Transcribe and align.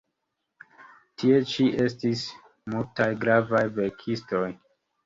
Tie 1.23 1.37
ĉi 1.53 1.67
estis 1.85 2.27
multaj 2.75 3.09
gravaj 3.27 3.65
verkistoj. 3.79 4.47